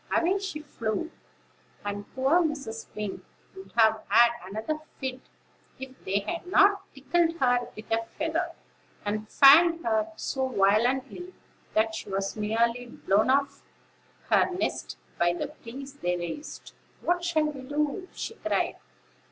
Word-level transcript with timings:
Away 0.11 0.39
she 0.39 0.61
flew; 0.61 1.11
and 1.85 2.11
poor 2.15 2.39
Mrs. 2.41 2.87
Wing 2.95 3.23
would 3.55 3.71
have 3.75 4.01
had 4.07 4.31
another 4.43 4.79
fit, 4.99 5.21
if 5.77 5.91
they 6.05 6.21
hadn't 6.21 6.79
tickled 6.95 7.37
her 7.37 7.67
with 7.75 7.85
a 7.91 8.03
feather, 8.17 8.53
and 9.05 9.29
fanned 9.29 9.85
her 9.85 10.11
so 10.15 10.47
violently 10.47 11.35
that 11.75 11.93
she 11.93 12.09
was 12.09 12.35
nearly 12.35 12.87
blown 12.87 13.29
off 13.29 13.61
her 14.31 14.49
nest 14.49 14.97
by 15.19 15.33
the 15.33 15.53
breeze 15.61 15.93
they 15.93 16.17
raised. 16.17 16.71
"What 17.01 17.23
shall 17.23 17.45
we 17.45 17.61
do?" 17.61 18.07
she 18.11 18.33
cried. 18.33 18.77